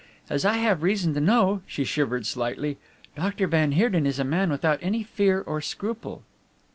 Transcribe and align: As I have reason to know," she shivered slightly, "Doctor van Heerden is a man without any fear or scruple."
As 0.31 0.45
I 0.45 0.53
have 0.53 0.81
reason 0.81 1.13
to 1.13 1.19
know," 1.21 1.61
she 1.67 1.83
shivered 1.83 2.25
slightly, 2.25 2.79
"Doctor 3.15 3.45
van 3.45 3.73
Heerden 3.73 4.07
is 4.07 4.17
a 4.17 4.23
man 4.23 4.49
without 4.49 4.79
any 4.81 5.03
fear 5.03 5.41
or 5.41 5.61
scruple." 5.61 6.23